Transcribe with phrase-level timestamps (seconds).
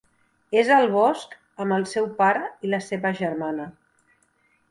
[0.59, 3.71] És al bosc amb el seu pare i la seva germana.